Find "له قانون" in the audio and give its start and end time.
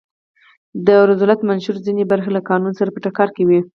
2.33-2.73